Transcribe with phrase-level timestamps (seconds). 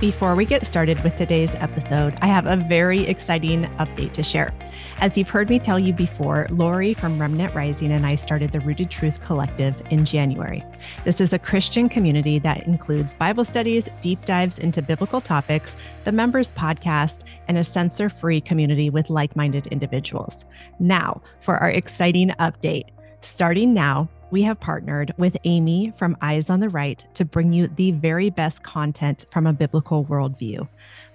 [0.00, 4.54] Before we get started with today's episode, I have a very exciting update to share.
[5.00, 8.60] As you've heard me tell you before, Lori from Remnant Rising and I started the
[8.60, 10.64] Rooted Truth Collective in January.
[11.04, 15.74] This is a Christian community that includes Bible studies, deep dives into biblical topics,
[16.04, 20.44] the members podcast, and a censor free community with like minded individuals.
[20.78, 22.84] Now, for our exciting update.
[23.20, 27.66] Starting now, we have partnered with Amy from Eyes on the Right to bring you
[27.68, 30.68] the very best content from a biblical worldview.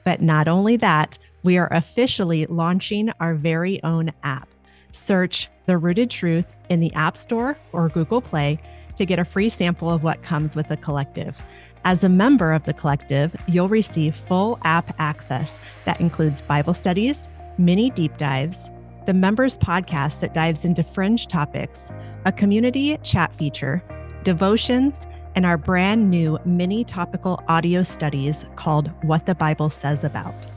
[0.04, 4.50] But not only that, we are officially launching our very own app.
[4.92, 8.60] Search The Rooted Truth in the App Store or Google Play
[8.96, 11.38] to get a free sample of what comes with the collective.
[11.86, 17.30] As a member of the collective, you'll receive full app access that includes Bible studies,
[17.58, 18.70] mini deep dives,
[19.06, 21.92] the members podcast that dives into fringe topics,
[22.26, 23.84] a community chat feature,
[24.24, 30.48] devotions, and our brand new mini topical audio studies called What the Bible Says About.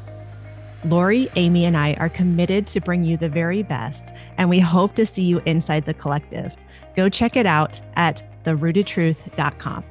[0.84, 4.94] Lori, Amy, and I are committed to bring you the very best, and we hope
[4.94, 6.54] to see you inside the collective.
[6.94, 9.84] Go check it out at therootedtruth.com.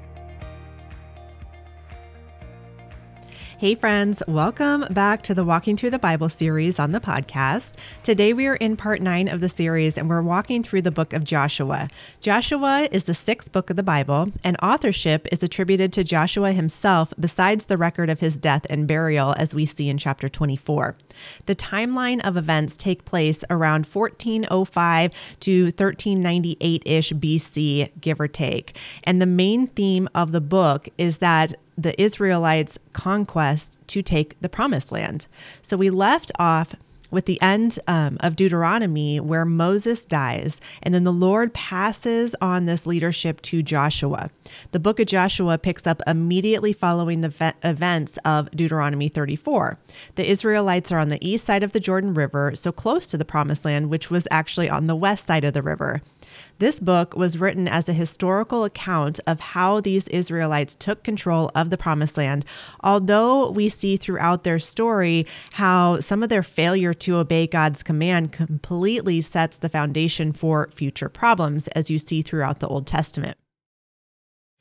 [3.57, 7.77] Hey, friends, welcome back to the Walking Through the Bible series on the podcast.
[8.03, 11.13] Today, we are in part nine of the series and we're walking through the book
[11.13, 11.87] of Joshua.
[12.19, 17.13] Joshua is the sixth book of the Bible, and authorship is attributed to Joshua himself,
[17.17, 20.97] besides the record of his death and burial, as we see in chapter 24.
[21.45, 28.77] The timeline of events take place around 1405 to 1398 ish BC, give or take.
[29.05, 34.49] And the main theme of the book is that the Israelites' conquest to take the
[34.49, 35.27] promised land.
[35.61, 36.75] So we left off
[37.11, 42.65] with the end um, of Deuteronomy, where Moses dies, and then the Lord passes on
[42.65, 44.29] this leadership to Joshua.
[44.71, 49.79] The book of Joshua picks up immediately following the ve- events of Deuteronomy 34.
[50.15, 53.25] The Israelites are on the east side of the Jordan River, so close to the
[53.25, 56.01] promised land, which was actually on the west side of the river.
[56.57, 61.69] This book was written as a historical account of how these Israelites took control of
[61.69, 62.45] the promised land,
[62.81, 68.31] although we see throughout their story how some of their failure to obey God's command
[68.31, 73.37] completely sets the foundation for future problems, as you see throughout the Old Testament.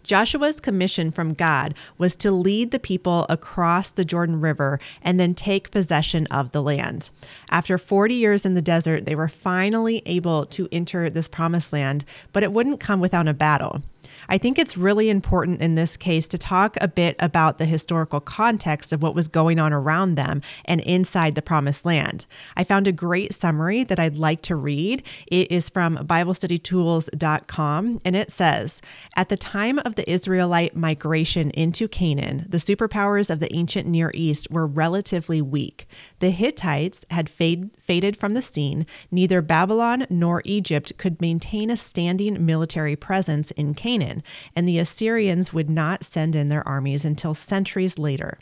[0.05, 5.35] Joshua's commission from God was to lead the people across the Jordan River and then
[5.35, 7.11] take possession of the land.
[7.51, 12.05] After 40 years in the desert, they were finally able to enter this promised land,
[12.33, 13.83] but it wouldn't come without a battle.
[14.29, 18.21] I think it's really important in this case to talk a bit about the historical
[18.21, 22.27] context of what was going on around them and inside the promised land.
[22.57, 25.03] I found a great summary that I'd like to read.
[25.27, 28.81] It is from BibleStudyTools.com and it says
[29.17, 34.11] At the time of the Israelite migration into Canaan, the superpowers of the ancient Near
[34.15, 35.87] East were relatively weak.
[36.25, 38.87] The Hittites had fade, faded from the scene.
[39.11, 44.23] Neither Babylon nor Egypt could maintain a standing military presence in Canaan,
[44.57, 48.39] and the Assyrians would not send in their armies until centuries later.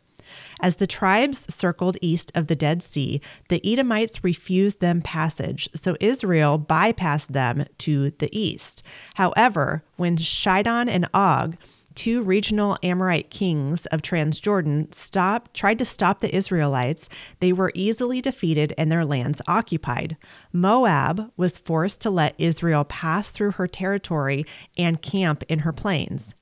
[0.61, 5.97] As the tribes circled east of the Dead Sea, the Edomites refused them passage, so
[5.99, 8.85] Israel bypassed them to the east.
[9.15, 11.57] However, when Sihon and Og,
[11.95, 17.09] two regional Amorite kings of Transjordan stopped, tried to stop the Israelites,
[17.41, 20.17] they were easily defeated and their lands occupied.
[20.53, 24.45] Moab was forced to let Israel pass through her territory
[24.77, 26.35] and camp in her plains.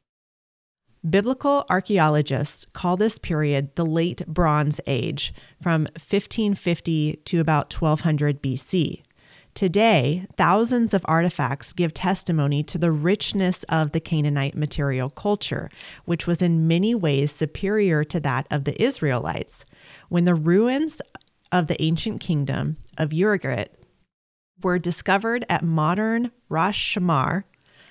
[1.09, 5.33] Biblical archaeologists call this period the Late Bronze Age,
[5.63, 9.03] from 1550 to about 1200 BC.
[9.61, 15.69] Today, thousands of artifacts give testimony to the richness of the Canaanite material culture,
[16.07, 19.67] which was in many ways superior to that of the Israelites.
[20.09, 21.03] When the ruins
[21.53, 23.67] of the ancient kingdom of Ugarit
[24.63, 27.45] were discovered at modern Ras Shamar,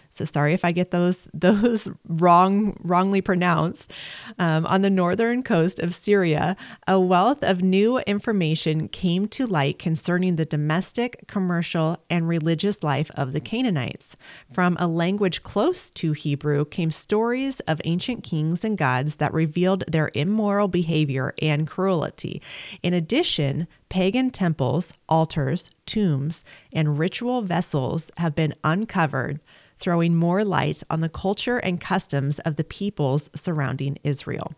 [0.10, 3.92] so sorry if I get those those wrong wrongly pronounced.
[4.38, 6.56] Um, on the northern coast of Syria,
[6.88, 13.12] a wealth of new information came to light concerning the domestic, commercial, and religious life
[13.16, 14.16] of the Canaanites.
[14.52, 19.84] From a language close to Hebrew came stories of ancient kings and gods that revealed
[19.88, 22.42] their immoral behavior and cruelty.
[22.82, 29.40] In addition, pagan temples, altars, tombs, and ritual vessels have been uncovered
[29.80, 34.54] throwing more light on the culture and customs of the peoples surrounding Israel.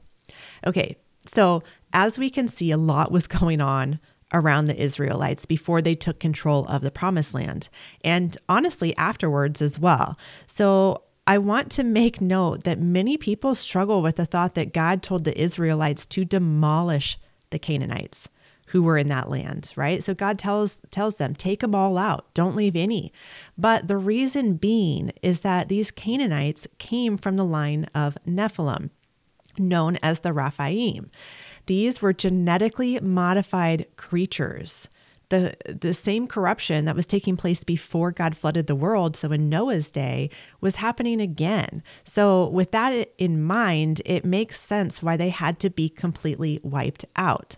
[0.65, 1.63] Okay, so
[1.93, 3.99] as we can see, a lot was going on
[4.33, 7.67] around the Israelites before they took control of the promised land,
[8.03, 10.17] and honestly, afterwards as well.
[10.47, 15.03] So I want to make note that many people struggle with the thought that God
[15.03, 17.19] told the Israelites to demolish
[17.49, 18.29] the Canaanites
[18.71, 20.01] who were in that land, right?
[20.01, 23.11] So God tells tells them, take them all out, don't leave any.
[23.57, 28.89] But the reason being is that these Canaanites came from the line of Nephilim,
[29.57, 31.11] known as the Rephaim.
[31.65, 34.87] These were genetically modified creatures.
[35.27, 39.49] The, the same corruption that was taking place before God flooded the world, so in
[39.49, 40.29] Noah's day,
[40.59, 41.83] was happening again.
[42.03, 47.05] So, with that in mind, it makes sense why they had to be completely wiped
[47.15, 47.55] out.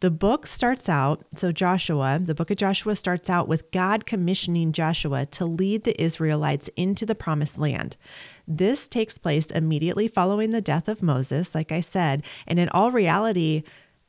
[0.00, 4.72] The book starts out, so Joshua, the book of Joshua starts out with God commissioning
[4.72, 7.98] Joshua to lead the Israelites into the promised land.
[8.48, 12.90] This takes place immediately following the death of Moses, like I said, and in all
[12.90, 13.62] reality,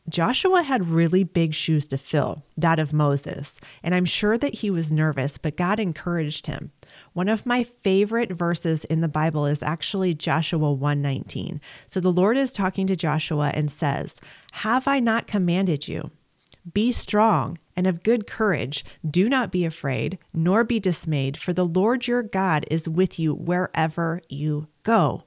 [0.09, 4.71] Joshua had really big shoes to fill, that of Moses, and I'm sure that he
[4.71, 6.71] was nervous, but God encouraged him.
[7.13, 11.61] One of my favorite verses in the Bible is actually Joshua 1:19.
[11.85, 14.19] So the Lord is talking to Joshua and says,
[14.53, 16.09] "Have I not commanded you?
[16.73, 18.83] Be strong and of good courage.
[19.07, 23.35] Do not be afraid, nor be dismayed, for the Lord your God is with you
[23.35, 25.23] wherever you go."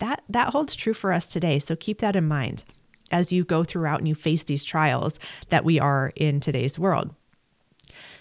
[0.00, 2.64] That that holds true for us today, so keep that in mind
[3.10, 5.18] as you go throughout and you face these trials
[5.48, 7.14] that we are in today's world.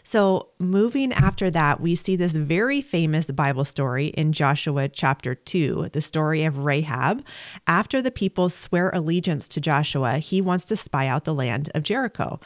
[0.04, 5.90] So, moving after that, we see this very famous Bible story in Joshua chapter 2,
[5.92, 7.26] the story of Rahab.
[7.68, 11.84] After the people swear allegiance to Joshua, he wants to spy out the land of
[11.84, 12.40] Jericho.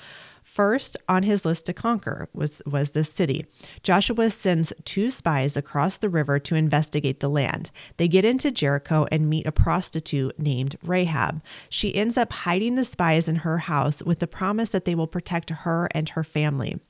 [0.51, 3.45] First on his list to conquer was, was this city.
[3.83, 7.71] Joshua sends two spies across the river to investigate the land.
[7.95, 11.42] They get into Jericho and meet a prostitute named Rahab.
[11.69, 15.07] She ends up hiding the spies in her house with the promise that they will
[15.07, 16.81] protect her and her family.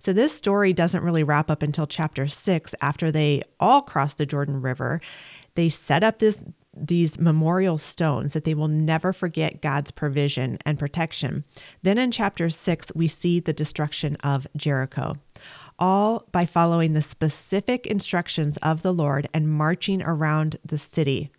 [0.00, 4.26] So, this story doesn't really wrap up until chapter six after they all cross the
[4.26, 5.00] Jordan River.
[5.54, 6.44] They set up this
[6.76, 11.44] these memorial stones that they will never forget God's provision and protection.
[11.82, 15.16] Then in chapter 6, we see the destruction of Jericho,
[15.78, 21.30] all by following the specific instructions of the Lord and marching around the city.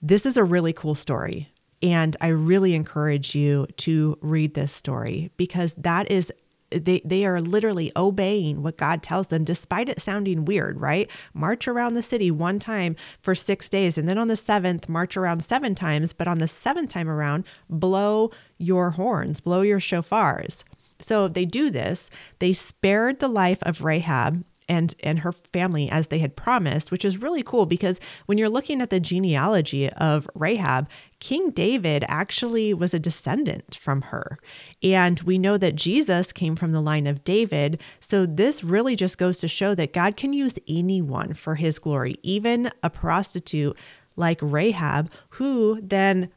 [0.00, 1.50] This is a really cool story.
[1.82, 6.32] And I really encourage you to read this story because that is
[6.70, 11.10] they they are literally obeying what God tells them despite it sounding weird, right?
[11.32, 15.16] March around the city one time for 6 days and then on the 7th march
[15.16, 20.64] around 7 times, but on the 7th time around blow your horns, blow your shofars.
[20.98, 22.08] So they do this.
[22.38, 27.04] They spared the life of Rahab and and her family as they had promised, which
[27.04, 30.88] is really cool because when you're looking at the genealogy of Rahab,
[31.20, 34.38] King David actually was a descendant from her.
[34.82, 39.18] And we know that Jesus came from the line of David, so this really just
[39.18, 43.76] goes to show that God can use anyone for his glory, even a prostitute
[44.16, 46.30] like Rahab who then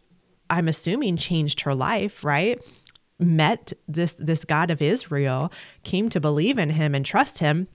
[0.49, 2.61] I'm assuming changed her life, right?
[3.19, 5.51] met this this God of Israel,
[5.83, 7.67] came to believe in him and trust him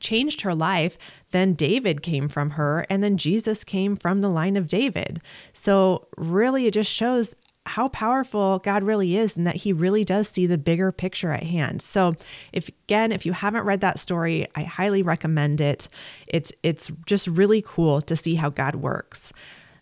[0.00, 0.98] changed her life,
[1.30, 5.20] then David came from her, and then Jesus came from the line of David.
[5.52, 7.34] So, really, it just shows
[7.66, 11.42] how powerful God really is and that he really does see the bigger picture at
[11.42, 11.82] hand.
[11.82, 12.14] So,
[12.52, 15.88] if again, if you haven't read that story, I highly recommend it.
[16.26, 19.32] It's it's just really cool to see how God works.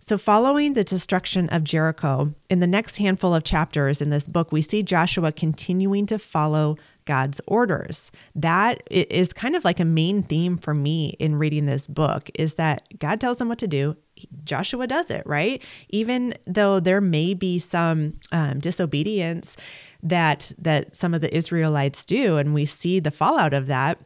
[0.01, 4.53] So, following the destruction of Jericho, in the next handful of chapters in this book,
[4.53, 8.11] we see Joshua continuing to follow God's orders.
[8.35, 12.55] That is kind of like a main theme for me in reading this book is
[12.55, 13.97] that God tells them what to do.
[14.45, 15.63] Joshua does it, right?
[15.91, 19.57] Even though there may be some um, disobedience
[20.03, 23.99] that that some of the Israelites do, and we see the fallout of that.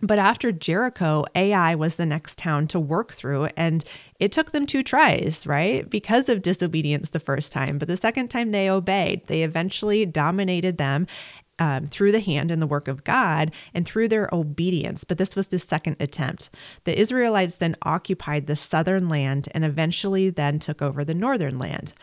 [0.00, 3.84] But after Jericho, Ai was the next town to work through, and
[4.20, 5.88] it took them two tries, right?
[5.88, 7.78] Because of disobedience the first time.
[7.78, 11.08] But the second time they obeyed, they eventually dominated them
[11.58, 15.04] um, through the hand and the work of God and through their obedience.
[15.04, 16.50] But this was the second attempt.
[16.84, 21.94] The Israelites then occupied the southern land and eventually then took over the northern land.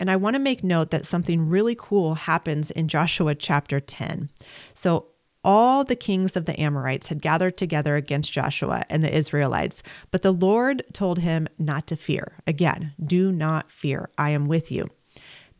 [0.00, 4.30] And I want to make note that something really cool happens in Joshua chapter 10.
[4.74, 5.06] So,
[5.44, 10.22] all the kings of the Amorites had gathered together against Joshua and the Israelites, but
[10.22, 12.38] the Lord told him not to fear.
[12.46, 14.10] Again, do not fear.
[14.16, 14.88] I am with you.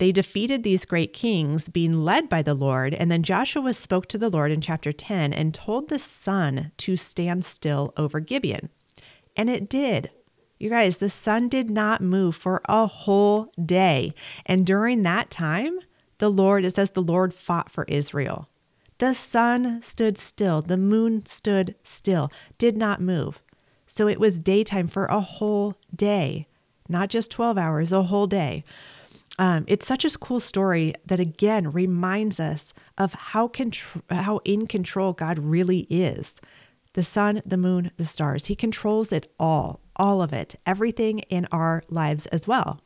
[0.03, 2.93] They defeated these great kings, being led by the Lord.
[2.93, 6.97] And then Joshua spoke to the Lord in chapter 10 and told the sun to
[6.97, 8.69] stand still over Gibeon.
[9.37, 10.11] And it did.
[10.59, 14.13] You guys, the sun did not move for a whole day.
[14.45, 15.79] And during that time,
[16.19, 18.49] the Lord, it says the Lord fought for Israel.
[18.99, 22.29] The sun stood still, the moon stood still,
[22.59, 23.41] did not move.
[23.87, 26.49] So it was daytime for a whole day,
[26.89, 28.65] not just 12 hours, a whole day.
[29.39, 34.67] Um, it's such a cool story that again reminds us of how contr- how in
[34.67, 36.41] control God really is.
[36.95, 38.47] The sun, the moon, the stars.
[38.47, 42.81] He controls it all, all of it, everything in our lives as well.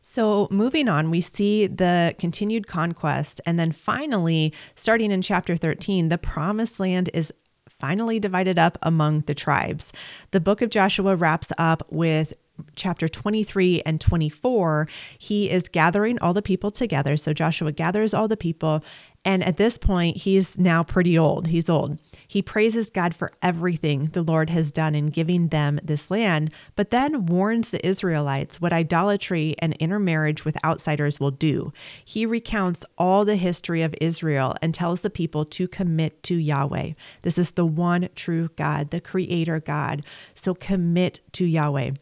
[0.00, 3.40] So, moving on, we see the continued conquest.
[3.44, 7.32] And then finally, starting in chapter 13, the promised land is
[7.68, 9.92] finally divided up among the tribes.
[10.30, 12.32] The book of Joshua wraps up with
[12.76, 14.88] chapter 23 and 24,
[15.18, 17.16] he is gathering all the people together.
[17.16, 18.82] So Joshua gathers all the people.
[19.24, 21.48] And at this point, he's now pretty old.
[21.48, 21.98] He's old.
[22.26, 26.90] He praises God for everything the Lord has done in giving them this land, but
[26.90, 31.72] then warns the Israelites what idolatry and intermarriage with outsiders will do.
[32.04, 36.92] He recounts all the history of Israel and tells the people to commit to Yahweh.
[37.22, 40.04] This is the one true God, the creator God.
[40.32, 41.92] So commit to Yahweh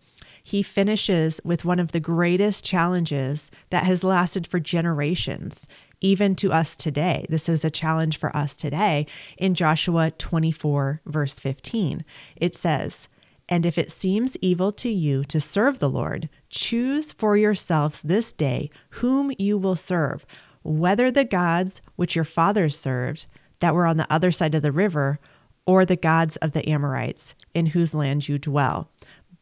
[0.46, 5.66] he finishes with one of the greatest challenges that has lasted for generations,
[6.00, 7.26] even to us today.
[7.28, 12.04] This is a challenge for us today in Joshua 24, verse 15.
[12.36, 13.08] It says,
[13.48, 18.32] And if it seems evil to you to serve the Lord, choose for yourselves this
[18.32, 20.24] day whom you will serve,
[20.62, 23.26] whether the gods which your fathers served
[23.58, 25.18] that were on the other side of the river,
[25.66, 28.88] or the gods of the Amorites in whose land you dwell.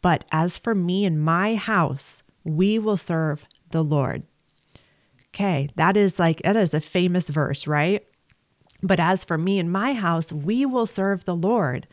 [0.04, 4.25] But as for me and my house, we will serve the Lord.
[5.28, 8.06] Okay, that is like, that is a famous verse, right?
[8.82, 11.87] But as for me and my house, we will serve the Lord.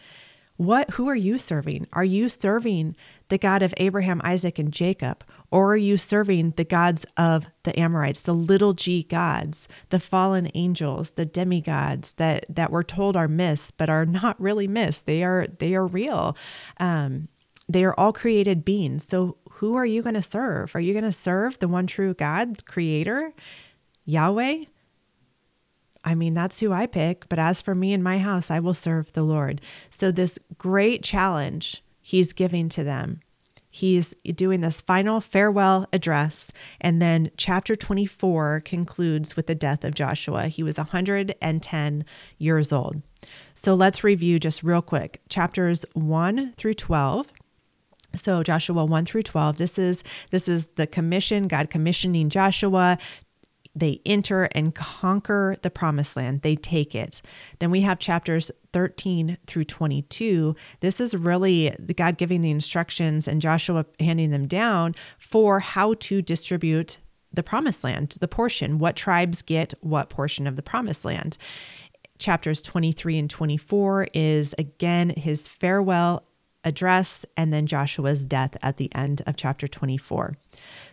[0.58, 1.88] What who are you serving?
[1.94, 2.98] Are you serving
[3.30, 5.24] the God of Abraham, Isaac, and Jacob?
[5.50, 10.50] Or are you serving the gods of the Amorites, the little g gods, the fallen
[10.54, 15.02] angels, the demigods that that we're told are myths, but are not really myths?
[15.02, 16.36] They are they are real.
[16.78, 17.30] Um,
[17.74, 19.04] they are all created beings.
[19.04, 20.76] So who are you going to serve?
[20.76, 23.34] Are you going to serve the one true God, creator,
[24.06, 24.66] Yahweh?
[26.04, 27.30] I mean, that's who I pick.
[27.30, 29.62] But as for me and my house, I will serve the Lord.
[29.90, 33.22] So, this great challenge he's giving to them.
[33.70, 36.52] He's doing this final farewell address.
[36.82, 40.48] And then chapter 24 concludes with the death of Joshua.
[40.48, 42.06] He was 110
[42.38, 43.02] years old.
[43.54, 47.32] So let's review just real quick chapters 1 through 12
[48.16, 52.98] so Joshua 1 through 12, this is this is the commission, God commissioning Joshua
[53.74, 56.42] they enter and conquer the promised land.
[56.42, 57.22] They take it.
[57.60, 60.56] Then we have chapters 13 through 22.
[60.82, 65.94] This is really the God giving the instructions and Joshua handing them down for how
[65.96, 66.98] to distribute
[67.34, 71.38] the promised land, the portion, what tribes get what portion of the promised land.
[72.20, 76.26] Chapters 23 and 24 is again his farewell
[76.64, 80.38] address and then Joshua's death at the end of chapter 24.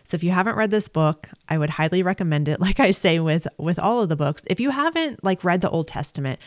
[0.03, 2.59] So if you haven't read this book, I would highly recommend it.
[2.69, 5.69] Like I say with with all of the books, if you haven't like read the
[5.71, 6.39] Old Testament,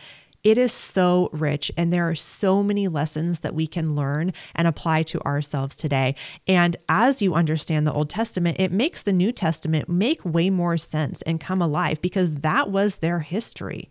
[0.43, 4.67] it is so rich and there are so many lessons that we can learn and
[4.67, 6.15] apply to ourselves today.
[6.47, 10.77] And as you understand the Old Testament, it makes the New Testament make way more
[10.77, 13.89] sense and come alive because that was their history.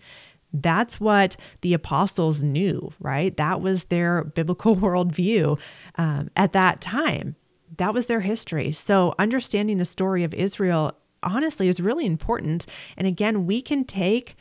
[0.53, 3.37] That's what the apostles knew, right?
[3.37, 5.59] That was their biblical worldview
[5.97, 7.37] um, at that time.
[7.79, 8.73] That was their history.
[8.73, 10.93] So, understanding the story of Israel,
[11.23, 12.67] honestly, is really important.
[12.97, 14.37] And again, we can take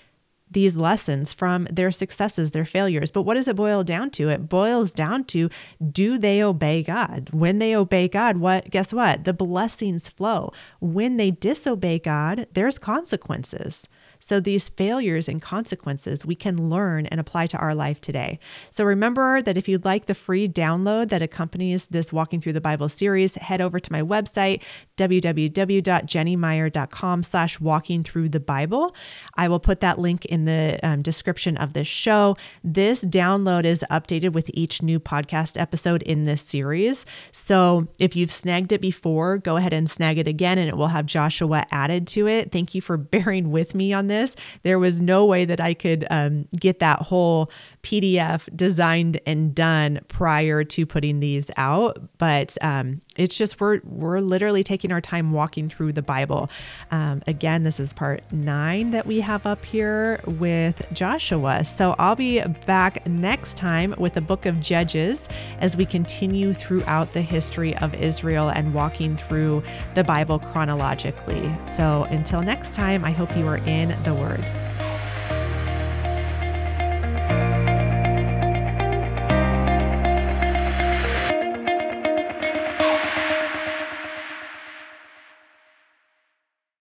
[0.52, 3.10] these lessons from their successes, their failures.
[3.10, 4.28] But what does it boil down to?
[4.28, 5.50] It boils down to
[5.92, 7.30] do they obey God?
[7.32, 9.24] When they obey God, what guess what?
[9.24, 10.52] The blessings flow.
[10.82, 13.88] When they disobey God, there's consequences.
[14.22, 18.40] So these failures and consequences we can learn and apply to our life today.
[18.70, 22.62] So remember that if you'd like the free download that accompanies this Walking Through the
[22.62, 24.62] Bible series, head over to my website,
[24.98, 28.96] www.jennymire.com slash walking through the Bible.
[29.36, 32.38] I will put that link in the um, description of this show.
[32.64, 37.08] This download is updated with each new podcast episode in this series.
[37.32, 40.90] So if you've snagged it before, go ahead and snag it again and it will
[40.90, 42.52] have Joshua added to it.
[42.52, 44.36] Thank you for bearing with me on this.
[44.64, 47.50] There was no way that I could um, get that whole
[47.82, 54.20] PDF designed and done prior to putting these out, but um, it's just we're we're
[54.20, 56.50] literally taking our time walking through the Bible.
[56.92, 61.66] Um, again, this is part nine that we have up here with Joshua.
[61.66, 65.28] So I'll be back next time with the book of Judges
[65.60, 69.64] as we continue throughout the history of Israel and walking through
[69.94, 71.52] the Bible chronologically.
[71.68, 74.44] So until next time, I hope you are in the Word.